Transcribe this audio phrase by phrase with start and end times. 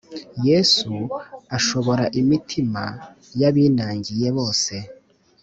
[0.47, 0.93] yesu
[1.57, 2.83] ashobora imitima
[3.39, 4.73] y'abinangiye bose,